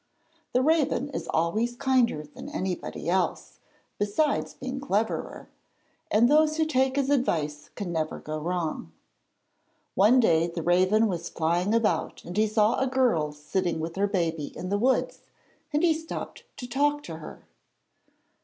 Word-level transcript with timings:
The 0.53 0.63
Raven 0.63 1.09
is 1.11 1.27
always 1.27 1.75
kinder 1.75 2.23
than 2.23 2.49
anybody 2.49 3.07
else, 3.07 3.59
besides 3.99 4.55
being 4.55 4.79
cleverer, 4.79 5.47
and 6.09 6.27
those 6.27 6.57
who 6.57 6.65
take 6.65 6.95
his 6.95 7.11
advice 7.11 7.69
can 7.75 7.91
never 7.91 8.17
go 8.19 8.39
wrong. 8.39 8.91
One 9.93 10.19
day 10.19 10.47
the 10.47 10.63
Raven 10.63 11.05
was 11.07 11.29
flying 11.29 11.75
about, 11.75 12.23
and 12.25 12.35
he 12.35 12.47
saw 12.47 12.79
a 12.79 12.87
girl 12.87 13.31
sitting 13.31 13.79
with 13.79 13.95
her 13.95 14.07
baby 14.07 14.57
in 14.57 14.69
the 14.69 14.79
woods, 14.79 15.21
and 15.71 15.83
he 15.83 15.93
stopped 15.93 16.45
to 16.57 16.67
talk 16.67 17.03
to 17.03 17.17
her. 17.17 17.45